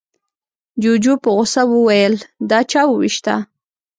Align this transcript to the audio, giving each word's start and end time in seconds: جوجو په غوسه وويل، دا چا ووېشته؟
جوجو 0.81 1.13
په 1.23 1.29
غوسه 1.35 1.61
وويل، 1.73 2.15
دا 2.49 2.59
چا 2.71 2.81
ووېشته؟ 2.87 3.33